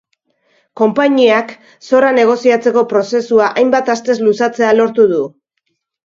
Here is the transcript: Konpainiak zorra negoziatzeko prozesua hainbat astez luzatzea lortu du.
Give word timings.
Konpainiak 0.79 1.51
zorra 1.89 2.07
negoziatzeko 2.15 2.83
prozesua 2.93 3.49
hainbat 3.61 3.91
astez 3.95 4.15
luzatzea 4.29 4.71
lortu 4.79 5.07
du. 5.13 5.21